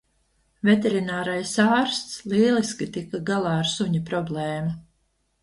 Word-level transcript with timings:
Veterinārais 0.69 1.51
ārsts 1.65 2.15
lieliski 2.33 2.89
tika 2.97 3.21
galā 3.29 3.53
ar 3.61 3.71
suņa 3.75 4.03
problēmu 4.11 4.75